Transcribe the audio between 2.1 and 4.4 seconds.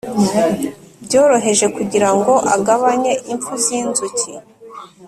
ngo agabanye imfu z inzuki